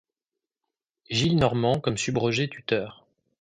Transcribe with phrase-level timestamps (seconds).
[1.11, 3.05] Gillenormand comme subrogé tuteur.